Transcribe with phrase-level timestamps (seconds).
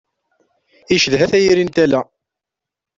[0.95, 2.01] Icedha tayri n tala.